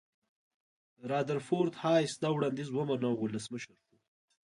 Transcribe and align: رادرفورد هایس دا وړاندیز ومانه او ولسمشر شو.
رادرفورد 1.11 1.73
هایس 1.83 2.13
دا 2.21 2.29
وړاندیز 2.33 2.67
ومانه 2.71 3.07
او 3.11 3.15
ولسمشر 3.23 3.73
شو. 3.85 3.91